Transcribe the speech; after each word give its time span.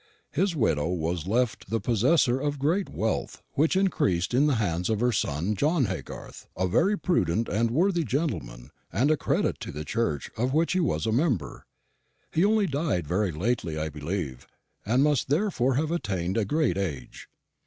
His 0.31 0.55
widow 0.55 0.87
was 0.87 1.27
left 1.27 1.69
the 1.69 1.79
possessor 1.79 2.39
of 2.39 2.57
great 2.57 2.89
wealth, 2.89 3.43
which 3.53 3.75
increased 3.75 4.33
in 4.33 4.47
the 4.47 4.55
hands 4.55 4.89
of 4.89 4.99
her 4.99 5.11
son 5.11 5.53
John 5.53 5.85
Haygarth, 5.85 6.47
a 6.57 6.67
very 6.67 6.97
prudent 6.97 7.47
and 7.47 7.69
worthy 7.69 8.03
gentleman, 8.03 8.71
and 8.91 9.11
a 9.11 9.15
credit 9.15 9.59
to 9.59 9.71
the 9.71 9.85
Church 9.85 10.31
of 10.35 10.55
which 10.55 10.73
he 10.73 10.79
was 10.79 11.05
a 11.05 11.11
member. 11.11 11.67
He 12.31 12.43
only 12.43 12.65
died 12.65 13.05
very 13.05 13.31
lately, 13.31 13.77
I 13.77 13.89
believe, 13.89 14.47
and 14.87 15.03
must 15.03 15.29
therefore 15.29 15.75
have 15.75 15.91
attained 15.91 16.35
a 16.35 16.45
great 16.45 16.79
age." 16.79 17.29